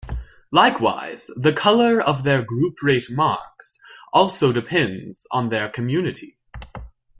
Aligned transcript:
Likewise, 0.49 1.29
the 1.35 1.53
color 1.53 2.01
of 2.01 2.23
their 2.23 2.41
group 2.41 2.81
rate 2.81 3.05
marks 3.11 3.79
also 4.11 4.51
depends 4.51 5.27
on 5.31 5.49
their 5.49 5.69
community. 5.69 6.39